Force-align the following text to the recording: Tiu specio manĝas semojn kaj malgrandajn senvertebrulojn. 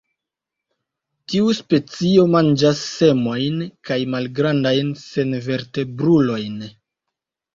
Tiu 1.33 1.49
specio 1.57 2.23
manĝas 2.35 2.79
semojn 2.93 3.61
kaj 3.89 3.97
malgrandajn 4.15 4.89
senvertebrulojn. 5.03 6.57